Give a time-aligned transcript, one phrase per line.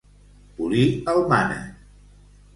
[0.61, 1.71] Polir el mànec.